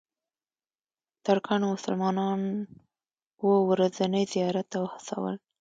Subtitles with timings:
[1.25, 2.41] ترکانو مسلمانان
[3.41, 5.35] اوو ورځني زیارت ته وهڅول.